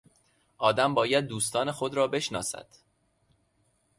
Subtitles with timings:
[0.57, 2.67] آدم باید دوستان خود را بشناسد.